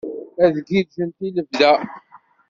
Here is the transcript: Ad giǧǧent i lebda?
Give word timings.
Ad 0.43 0.55
giǧǧent 0.67 1.17
i 1.27 1.29
lebda? 1.35 1.73